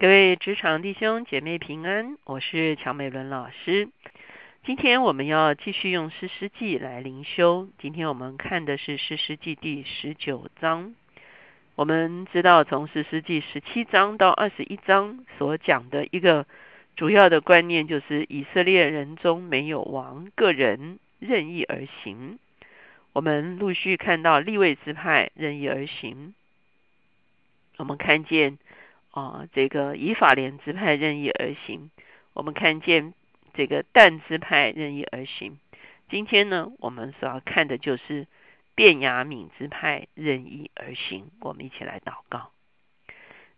[0.00, 3.88] 各位职场弟兄姐妹平安，我是乔美伦老师。
[4.64, 7.66] 今天我们要继续用诗诗记来灵修。
[7.80, 10.94] 今天我们看的是诗诗记第十九章。
[11.74, 16.46] 我们知道，从诗诗记十七章到二十一章所讲的一个
[16.94, 22.38] 主要的观念，就是以色列人中没有王，个人任意而行。
[23.14, 26.34] 我们陆续看到立位支派任意而行。
[27.78, 28.58] 我们看见。
[29.18, 31.90] 啊，这个以法莲支派任意而行，
[32.34, 33.14] 我们看见
[33.54, 35.58] 这个但支派任意而行。
[36.08, 38.28] 今天呢，我们所要看的就是
[38.76, 41.30] 便雅悯支派任意而行。
[41.40, 42.52] 我们一起来祷告，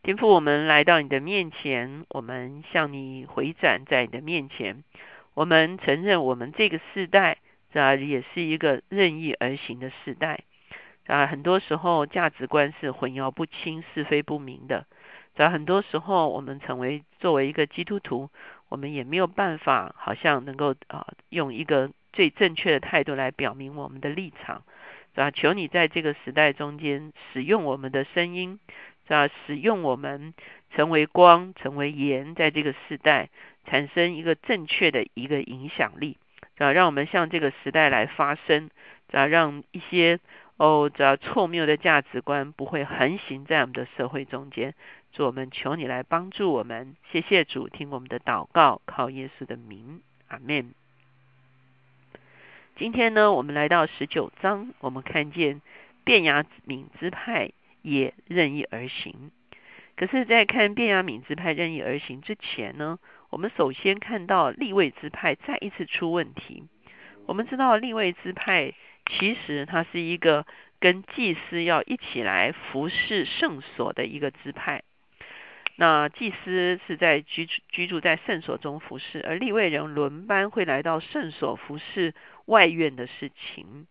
[0.03, 4.83] 天父，我们来到你的面前，我们向你回转在你的面前，
[5.35, 7.37] 我们承认我们这个时代
[7.75, 10.41] 啊，也是一个任意而行的时代
[11.07, 14.87] 啊，很多时候价值观是混淆不清、是非不明的。
[15.35, 18.29] 在很多时候，我们成为作为一个基督徒，
[18.69, 24.65] 我们也没有办法，好像能够啊，用一个最正确的态度来表明我们的立场，
[25.15, 25.31] 啊？
[25.31, 28.59] 求你在这个时代中间使用我们的声音，
[29.09, 29.29] 啊？
[29.47, 30.35] 使用我们
[30.75, 33.31] 成为光，成为盐，在这个时代
[33.65, 36.19] 产生一个正确的一个影响力，
[36.59, 36.73] 啊？
[36.73, 38.69] 让我们向这个时代来发声，
[39.13, 39.27] 啊？
[39.27, 40.19] 让一些
[40.57, 44.75] 哦，这错谬的价值观不会横行在我们的社会中间。
[45.13, 50.73] 主，我们求你来帮助我们，谢谢主，听我们的祷告，靠耶稣的名，阿门。
[52.77, 55.61] 今天呢，我们来到十九章，我们看见
[56.05, 57.51] 卞雅敏之派
[57.83, 59.31] 也任意而行。
[59.97, 66.65] 可是，在看卞雅敏之派任意而行之前呢，我们首先看到立位之派再一次出问题。
[67.27, 68.73] 我们知道立位之派
[69.11, 70.47] 其实它是一个
[70.79, 74.83] 跟祭司要一起来服侍圣所的一个支派。
[75.81, 82.13] 那祭司是在居居住在圣所中服侍，而立位人轮班会来到圣所服侍
[82.45, 83.87] 外院的事情。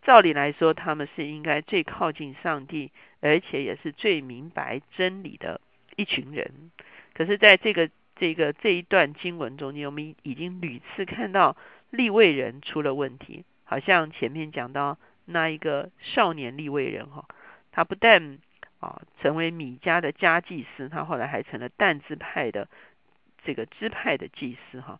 [0.00, 5.60] 照理来说，他们是应该最靠近上帝，而且也是最明白真理的
[5.96, 6.70] 一群人。
[7.12, 11.58] 可是，在这个这个这一段经文中间，我们已经屡次看到
[11.90, 13.44] 立位人出了问题。
[13.64, 14.96] 好像前面讲到
[15.26, 17.28] 那一个少年立位人哈，
[17.70, 18.38] 他不但
[18.82, 22.68] 啊，成为米家的家祭司，他后来还成了但支派的
[23.44, 24.98] 这个支派的祭司哈，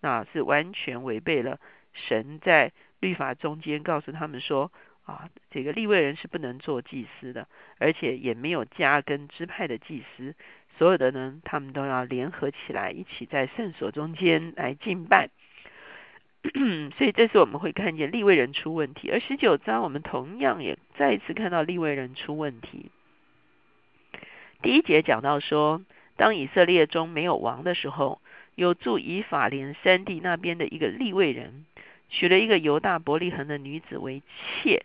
[0.00, 1.60] 那是完全违背了
[1.92, 4.72] 神在律法中间告诉他们说
[5.04, 7.46] 啊，这个立位人是不能做祭司的，
[7.78, 10.34] 而且也没有家跟支派的祭司，
[10.76, 15.30] 所有的呢，他们都要联合起来，一起在圣所中间来敬拜。
[16.96, 22.90] 所以这次我们会看见立位人出问题，而十九章我们同样也再一次看到立位人出问题。
[24.62, 25.80] 第一节讲到说，
[26.16, 28.20] 当以色列中没有王的时候，
[28.54, 31.64] 有住以法莲山地那边的一个立位人，
[32.10, 34.22] 娶了一个犹大伯利恒的女子为
[34.62, 34.84] 妾。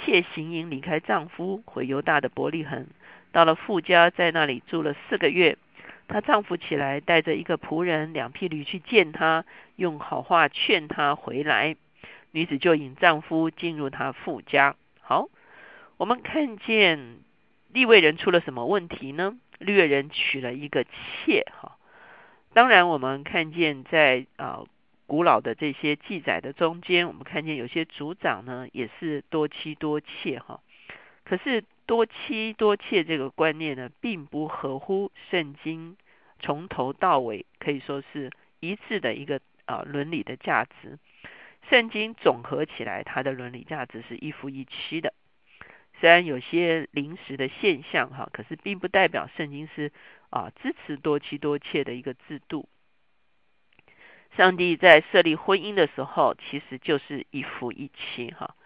[0.00, 2.86] 妾行营离开丈夫，回犹大的伯利恒，
[3.32, 5.56] 到了富家，在那里住了四个月。
[6.06, 9.44] 她丈夫起来，带着一个仆人、两匹驴去见她，
[9.76, 11.76] 用好话劝她回来。
[12.30, 14.76] 女子就引丈夫进入她富家。
[15.00, 15.28] 好，
[15.96, 17.18] 我们看见。
[17.74, 19.36] 立位人出了什么问题呢？
[19.58, 21.76] 立位人娶了一个妾，哈。
[22.52, 24.62] 当然，我们看见在啊
[25.08, 30.60] 古老的这些记载的中间，我们看见有些族长呢也是多妻多妾，哈。
[31.24, 35.96] 可是多妻多妾这个观念呢，并不合乎圣经
[36.38, 38.30] 从头到尾可以说是
[38.60, 40.96] 一致的一个啊伦理的价值。
[41.68, 45.12] 圣经总合起来，它的伦理价值是一夫一妻的。
[46.00, 49.92] 虽然有些临时的现象哈，可是并不代表圣经是
[50.28, 52.68] 啊支持多妻多妾的一个制度。
[54.36, 58.56] 上帝在设立婚姻的时候，其实就是一夫一妻哈。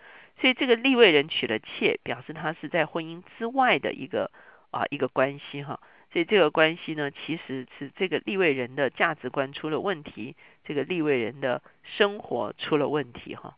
[0.41, 4.31] 所以这个立位人娶了妾，表示他是在婚姻之外的一个
[4.71, 5.79] 啊一个关系哈。
[6.11, 13.57] 所以这个关系呢，其实是这个立位人的价值观出了问题，这个立位人的生活出了问题哈。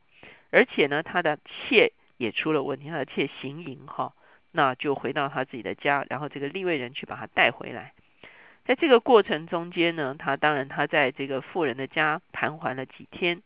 [0.50, 1.92] 而且呢，他的妾。
[2.20, 4.12] 也出了问题，而且行淫哈，
[4.52, 7.94] 那就回到他自己的家，然后这个立位人去把他带回来。
[8.66, 13.40] 在这个过程中间呢，他当然他在这个富人的家盘桓了几天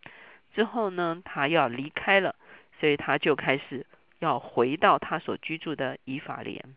[0.56, 2.35] 之后呢，他要离开了，
[2.81, 3.87] 所以他就开始
[4.19, 6.75] 要回到他所居住的以法莲。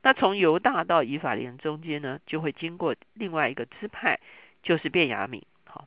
[0.00, 4.20] 那从犹大到以法莲中间呢，就会经过另外一个支派，
[4.62, 5.42] 就是便雅悯。
[5.64, 5.86] 好，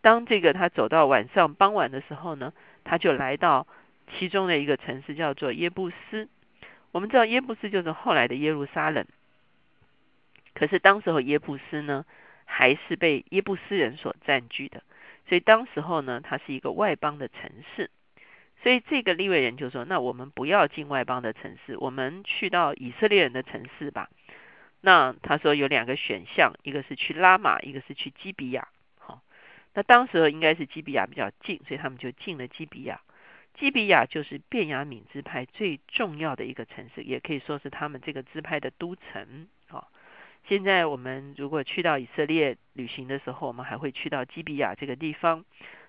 [0.00, 3.66] 当这个他走到晚上傍晚的时候呢，他就来到。
[4.12, 6.28] 其中的一个城市叫做耶布斯，
[6.92, 9.06] 我们知道耶布斯就是后来的耶路撒冷。
[10.54, 12.04] 可是当时候耶布斯呢，
[12.44, 14.82] 还是被耶布斯人所占据的，
[15.28, 17.90] 所以当时候呢，它是一个外邦的城市。
[18.62, 24.08] 所以这个利未人就说：“那我们不要进外邦的城市，我们去到以色列人的城市吧。”
[24.80, 28.68] 那他说有两个选项，一个是去拉玛，一个是去基比亚。
[28.96, 29.20] 好，
[29.74, 33.00] 那当时候应该是基比亚比较近，所以他们就进了基比亚。
[33.54, 39.48] 基比亚就是便雅敏支派最重要的一个城市，也可以说是他们这个支派的都城。
[39.68, 39.88] 啊，
[40.46, 45.44] 现在我们如果去到以色列旅行的时候，我们还会去到基比亚这个地方，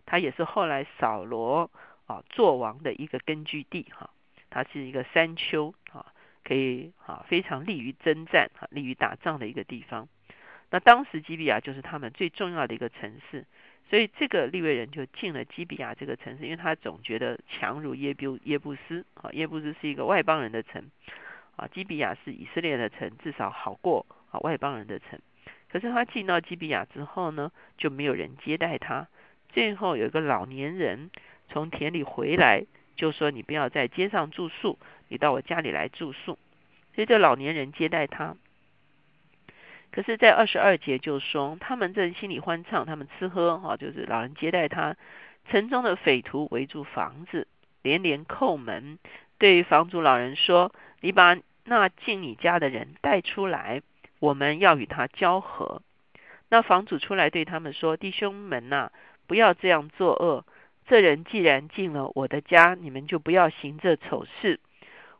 [0.05, 1.69] 它也是后来扫罗。
[2.07, 4.11] 啊，作王的一个根据地哈，
[4.51, 6.05] 它是一个山丘啊，
[6.43, 10.07] 可以啊非常利于征战啊，利于打仗的一个地方。
[10.69, 13.47] 那当时基比亚就是他们最重要的一个城市，
[13.89, 20.89] 所以这个利未人就进了基比亚这个城市，因为他总觉得强如耶布耶布斯啊，耶布斯是一个外邦人的城
[21.55, 25.19] 啊，基比亚是以色列的城，至少好过啊外邦人的城。
[25.69, 29.07] 可是他进到基比亚之后呢，就没有人接待他，
[29.49, 31.09] 最后有一个老年人。
[31.47, 32.65] 从田里回来，
[32.95, 34.79] 就说你不要在街上住宿，
[35.09, 36.39] 你到我家里来住宿。
[36.95, 38.35] 所以这老年人接待他。
[39.95, 44.97] 可是，在二十二节就说，他们正心里欢畅，他们吃喝哈，就是老人接待他。
[45.49, 47.47] 城中的匪徒围住房子，
[47.81, 48.99] 连连叩门，
[49.37, 53.81] 对房主老人说：“你把那进你家的人带出来，
[54.19, 55.81] 我们要与他交合。”
[56.49, 58.91] 那房主出来对他们说：“弟兄们呐，
[59.27, 60.45] 不要这样作恶。”
[60.87, 64.59] 这人既然进了我的家，你们就不要行这丑事。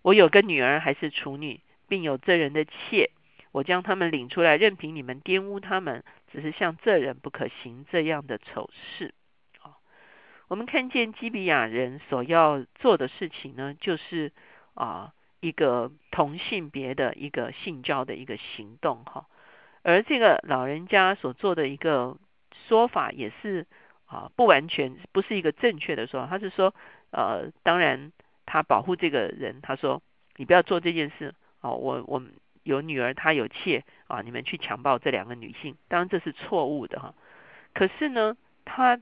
[0.02, 3.10] 我有个女儿还是处女，并有这人的妾，
[3.56, 6.04] 我将他们领出来，任凭你们玷污他们。
[6.30, 9.14] 只是像这人不可行这样的丑事。
[9.60, 9.80] 好，
[10.50, 14.34] 我们看见基比亚人所要做的事情呢，就是
[14.74, 19.26] 啊一个同性别的一个性交的一个行动哈。
[19.84, 22.18] 而这个老人家所做的一个
[22.68, 23.66] 说法也是。
[24.08, 26.28] 啊，不完全不是一个正确的说法。
[26.30, 26.76] 他是说，
[27.10, 28.12] 呃，当然
[28.46, 30.00] 他保护这个人，他说
[30.36, 31.34] 你不要做这件事。
[31.62, 32.22] 哦，我我
[32.66, 37.14] 有女儿，他有妾啊，你们去强暴这两个女性，当然这是错误的哈。
[37.74, 38.36] 可是呢，
[38.66, 39.00] 他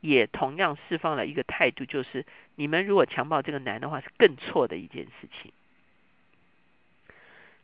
[0.00, 2.26] 也同样释放了一个态度，就是
[2.56, 5.52] 你们如果强暴这个男的话，是更错的一件事情。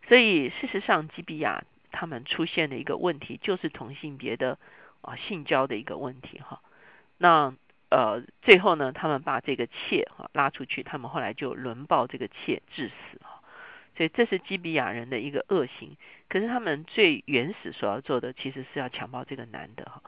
[0.09, 4.59] 所以事实上，基比亚他们出现的一个问题，就是同性别的
[5.03, 6.63] 啊性交的一个问题哈。
[7.19, 7.55] 那
[7.91, 13.30] 呃，最后呢，他们把这个妾哈拉出去，他们后来就轮暴这个妾致死哈。
[13.97, 15.97] 所以这是基比亚人的一个恶行。
[16.29, 20.03] 可是他们最原始所要做的，其实是要强暴这个男的哈。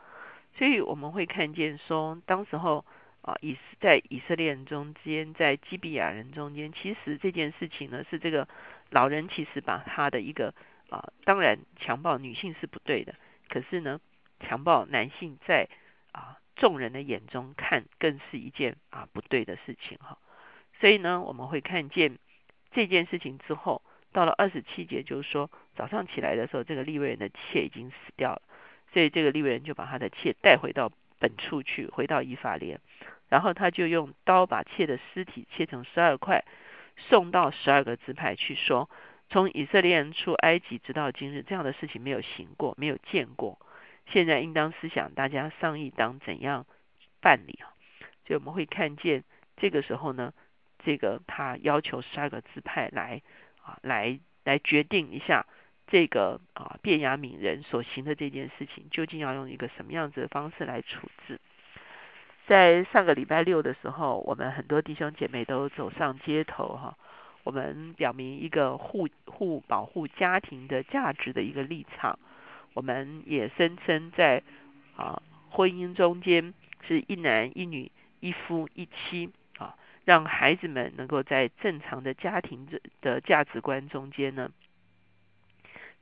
[0.56, 2.84] 所以我们会看见说，当时候
[3.22, 8.48] 啊，以在以色列人中间，在基比亚人中间，其实这件事情呢，是这个
[8.90, 10.54] 老人其实把他的一个
[10.90, 13.14] 啊，当然强暴女性是不对的，
[13.48, 14.00] 可是呢，
[14.40, 15.68] 强暴男性在
[16.12, 16.38] 啊。
[16.54, 20.18] 众人的眼中看，更是一件啊不对的事情哈。
[20.78, 22.18] 所以呢，我们会看见
[22.72, 23.82] 这件事情之后，
[24.12, 28.42] 到了二十七节，就是说早上起来的时候，这个利未人的妾已经死掉了，
[28.92, 32.80] 所以这个利未人就把他的妾带回到本处去，回到以法莲，
[33.28, 36.44] 然后他就用刀把妾的尸体切成十二块，
[36.96, 38.90] 送到十二个支派去说：
[39.30, 43.58] 从以色列人出埃及直到今日，这样的事情没有行过，没有见过。
[44.06, 46.66] 现在应当思想，大家商议当怎样
[47.20, 47.72] 办理啊？
[48.26, 49.24] 所以我们会看见，
[49.56, 50.34] 这个时候呢，
[50.84, 53.22] 这个他要求十二个支派来
[53.62, 55.46] 啊，来来决定一下
[55.86, 61.40] 这个啊，便雅悯人所行的这件事情，究竟要用一个什么样子的方式来处置？
[62.46, 66.98] 在上个礼拜六的时候，我们很多弟兄姐妹都走上街头哈，
[67.44, 72.18] 我们表明一个护护保护家庭的价值的一个立场。
[72.74, 74.42] 我们也声称，在
[74.96, 76.52] 啊婚姻中间
[76.88, 79.30] 是一男一女、一夫一妻，
[80.04, 84.50] 让孩子们能够在正常的家庭的的价值观中间呢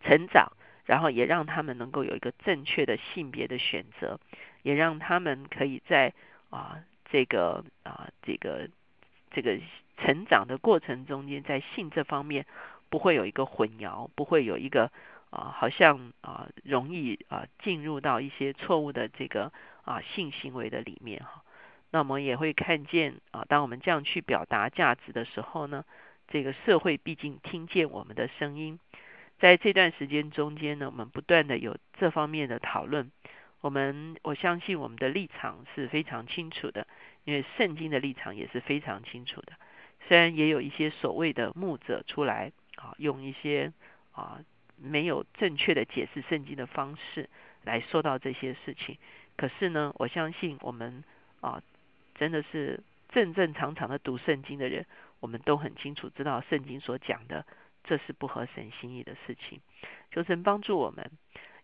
[0.03, 0.53] 成长，
[0.85, 4.19] 然后也让他们能够有一个正确的性别的选择，
[4.63, 6.13] 也让他们可以在
[6.51, 6.81] 啊
[7.11, 8.69] 这个啊这个
[9.31, 9.59] 这个
[9.97, 12.47] 成长的过程中间，在性这方面
[12.89, 14.91] 不会有一个混淆，不会有一个。
[15.31, 19.53] 啊，好像啊，容易啊进入到一些错误的这个
[19.85, 21.45] 啊性行为的里面哈。
[21.91, 25.85] 那我们也会看见啊，当我们这样去表达价值的时候呢，
[26.29, 28.79] 这个社会毕竟听见我们的声音。
[29.39, 33.11] 在这段时间中间呢，我们不断的有这方面的讨论。
[33.61, 36.87] 我们我相信我们的立场是非常清楚的，
[37.25, 39.53] 因为圣经的立场也是非常清楚的。
[40.09, 43.73] 虽然也有一些所谓的牧者出来啊，用一些
[44.13, 44.41] 啊。
[44.83, 47.29] 没有正确的解释圣经的方式
[47.65, 48.97] 来说到这些事情。
[49.37, 51.05] 可是呢，我相信我们
[51.43, 51.61] 啊，
[52.21, 54.85] 真的是正正常常的读圣经的人，
[55.21, 57.47] 我们都很清楚知道圣经所讲的，
[57.83, 59.59] 这是不合神心意的事情。
[60.13, 61.11] 求神帮助我们，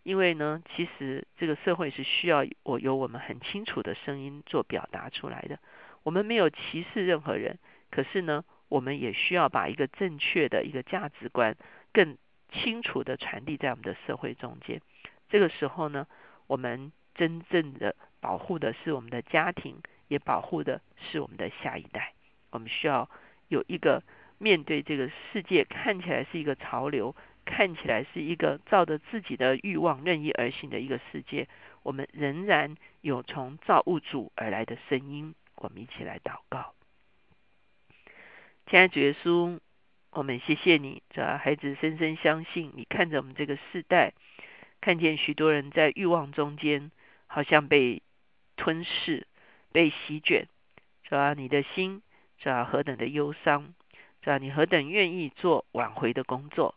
[0.02, 5.58] 因为呢，其实这个社会是需要我有我们很清楚的声音做表达出来的。
[6.04, 7.58] 我们没有歧视任何人，
[7.90, 11.54] 可是呢，我们也需要把一个正确的一个价值观
[11.92, 12.16] 更
[12.50, 14.80] 清楚的传递在我们的社会中间。
[15.28, 16.06] 这个时候呢，
[16.46, 22.12] 我们真正的保护的是我们的家庭，也保护的是我们的下一代。
[22.50, 23.08] 我们需要
[23.48, 24.02] 有一个
[24.38, 27.14] 面对这个世界看起来是一个潮流。
[27.48, 31.46] 看起来是一个照着自己的欲望任意而行的一个世界，
[31.84, 35.32] 我们仍然有从造物主而来的声音。
[35.54, 36.74] 我们一起来祷告，
[38.66, 39.60] 亲爱的主耶稣，
[40.10, 44.12] 我们谢谢你，这孩子深深相信你看着我们这个世代，
[44.80, 46.90] 看见许多人在欲望中间，
[47.28, 48.02] 好像被
[48.56, 49.24] 吞噬、
[49.76, 50.46] 被席卷，
[51.04, 52.00] 主啊，你的心
[52.38, 53.74] 主啊何等的忧伤，
[54.22, 56.74] 主啊，你何等愿意做挽回的工作。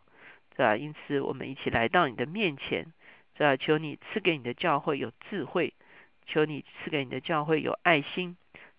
[0.54, 0.76] 是吧？
[0.76, 2.92] 因此，我们一起来到你的面前，
[3.38, 3.56] 是吧？
[3.56, 5.72] 求你赐给你的教会有智慧，
[6.26, 8.36] 求你赐给你的教会有爱心，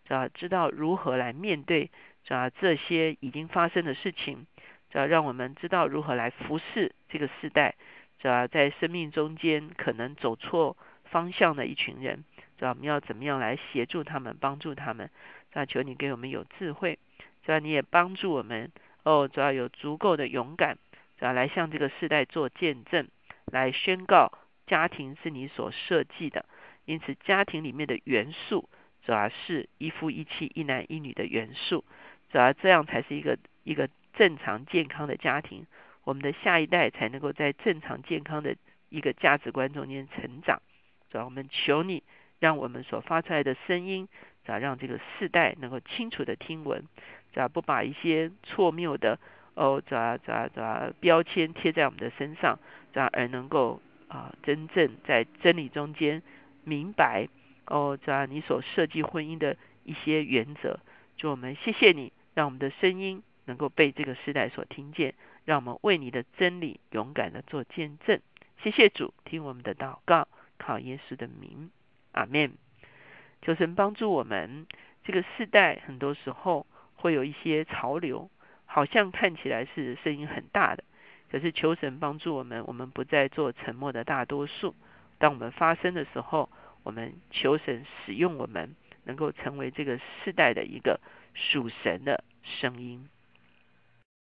[0.07, 0.27] 是吧？
[0.27, 1.89] 知道如何来面对，
[2.23, 2.51] 是吧？
[2.51, 4.45] 这些已经发生的事情，
[4.91, 5.07] 是吧？
[5.07, 7.73] 让我们知道如何来服侍这个时代，
[8.21, 8.45] 是吧？
[8.45, 12.23] 在生命中间可能走错方向的一群人，
[12.69, 15.09] 我们要怎么样来协助他们，帮助他们？
[15.49, 15.65] 是吧？
[15.65, 16.99] 求你给我们有智慧，
[17.45, 17.59] 是吧？
[17.59, 18.71] 你也帮助我们，
[19.03, 20.77] 哦，主要有足够的勇敢。
[21.17, 23.07] 主要，来向这个世代做见证，
[23.45, 24.31] 来宣告
[24.65, 26.45] 家庭是你所设计的，
[26.85, 28.69] 因此家庭里面的元素
[29.05, 31.83] 主要是一夫一妻、一男一女的元素，
[32.31, 35.65] 主要这样才是一个一个正常健康的家庭，
[36.03, 38.55] 我们的下一代才能够在正常健康的
[38.89, 40.61] 一个价值观中间成长。
[41.09, 42.03] 主要我们求你，
[42.41, 44.09] 让我们所发出来的声音，
[44.43, 46.83] 咋让这个世代能够清楚的听闻，
[47.31, 49.17] 咋不把一些错谬的。
[49.53, 52.57] 哦，咋咋咋标签贴在我们的身上，
[52.93, 56.23] 咋而能够啊真正在真理中间
[56.63, 57.27] 明白
[57.65, 60.79] 哦，咋你所设计婚姻的一些原则，
[61.17, 68.19] 就我们谢谢你，让我们的声音能够被这个时代所听见，让我们为你的真理勇敢的做见证。
[68.63, 71.69] 谢谢主，听我们的祷告，靠耶稣的名，
[72.11, 72.53] 阿门。
[73.41, 74.67] 求神帮助我们，
[75.03, 78.29] 这个世代很多时候会有一些潮流。
[78.65, 80.85] 好像看起来是声音很大的，
[81.29, 84.73] 可是求神帮助我们，我们不再做沉默的大多数。
[85.17, 86.49] 当我们发声的时候，
[86.83, 91.01] 我们求神使用我们，能够成为这个世代的一个
[91.33, 93.09] 属神的声音。